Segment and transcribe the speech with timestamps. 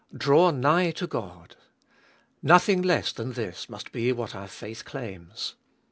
[0.17, 1.55] Draw nigh to God!
[2.41, 5.53] Nothing less than this must be what our faith claims.